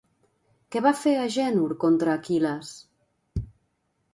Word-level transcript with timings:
Què 0.75 0.81
va 0.85 0.93
fer 1.01 1.13
Agènor 1.25 1.75
contra 1.85 2.15
Aquil·les? 2.21 2.73